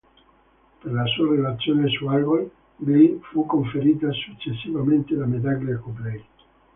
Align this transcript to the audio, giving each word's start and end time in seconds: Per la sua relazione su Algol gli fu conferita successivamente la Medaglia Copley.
Per 0.79 0.91
la 0.91 1.05
sua 1.05 1.29
relazione 1.29 1.87
su 1.89 2.07
Algol 2.07 2.49
gli 2.77 3.19
fu 3.21 3.45
conferita 3.45 4.09
successivamente 4.11 5.13
la 5.13 5.27
Medaglia 5.27 5.77
Copley. 5.77 6.25